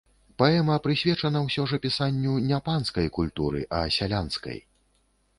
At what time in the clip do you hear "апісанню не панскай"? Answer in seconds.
1.81-3.11